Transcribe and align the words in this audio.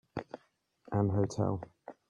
An 0.91 1.11
hotel 1.11 1.61